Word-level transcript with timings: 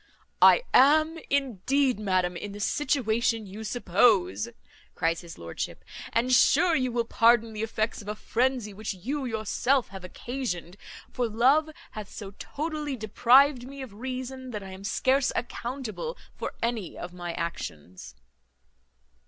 "I 0.41 0.63
am, 0.73 1.19
indeed, 1.29 1.99
madam, 1.99 2.35
in 2.35 2.53
the 2.53 2.59
situation 2.59 3.45
you 3.45 3.63
suppose," 3.63 4.49
cries 4.95 5.21
his 5.21 5.37
lordship; 5.37 5.85
"and 6.11 6.33
sure 6.33 6.75
you 6.75 6.91
will 6.91 7.05
pardon 7.05 7.53
the 7.53 7.61
effects 7.61 8.01
of 8.01 8.07
a 8.07 8.15
frenzy 8.15 8.73
which 8.73 8.95
you 8.95 9.25
yourself 9.25 9.89
have 9.89 10.03
occasioned; 10.03 10.75
for 11.11 11.29
love 11.29 11.69
hath 11.91 12.09
so 12.09 12.31
totally 12.39 12.95
deprived 12.95 13.67
me 13.67 13.83
of 13.83 13.93
reason, 13.93 14.49
that 14.49 14.63
I 14.63 14.71
am 14.71 14.83
scarce 14.83 15.31
accountable 15.35 16.17
for 16.35 16.55
any 16.63 16.97
of 16.97 17.13
my 17.13 17.33
actions." 17.33 18.15